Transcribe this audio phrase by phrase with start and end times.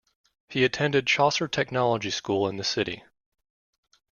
[0.49, 3.03] He attended Chaucer Technology School in the city.